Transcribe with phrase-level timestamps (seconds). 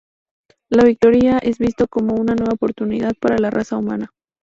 [0.71, 4.09] La victoria es visto como una nueva oportunidad para la raza humana.